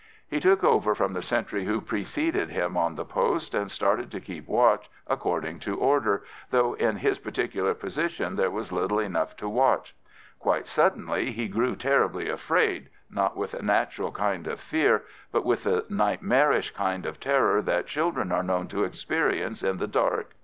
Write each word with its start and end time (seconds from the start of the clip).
He 0.27 0.39
"took 0.39 0.63
over" 0.63 0.95
from 0.95 1.13
the 1.13 1.21
sentry 1.21 1.65
who 1.65 1.79
preceded 1.79 2.49
him 2.49 2.75
on 2.75 2.95
the 2.95 3.05
post, 3.05 3.53
and 3.53 3.69
started 3.69 4.09
to 4.09 4.19
keep 4.19 4.47
watch 4.47 4.89
according 5.05 5.59
to 5.59 5.77
orders, 5.77 6.21
though 6.49 6.73
in 6.73 6.95
his 6.95 7.19
particular 7.19 7.75
position 7.75 8.35
there 8.35 8.49
was 8.49 8.71
little 8.71 8.97
enough 8.97 9.35
to 9.35 9.47
watch. 9.47 9.95
Quite 10.39 10.65
suddenly 10.67 11.31
he 11.31 11.47
grew 11.47 11.75
terribly 11.75 12.29
afraid, 12.29 12.89
not 13.11 13.37
with 13.37 13.53
a 13.53 13.61
natural 13.61 14.11
kind 14.11 14.47
of 14.47 14.59
fear, 14.59 15.03
but 15.31 15.45
with 15.45 15.65
the 15.65 15.85
nightmarish 15.87 16.71
kind 16.71 17.05
of 17.05 17.19
terror 17.19 17.61
that 17.61 17.85
children 17.85 18.31
are 18.31 18.41
known 18.41 18.67
to 18.69 18.83
experience 18.85 19.61
in 19.61 19.77
the 19.77 19.85
dark. 19.85 20.33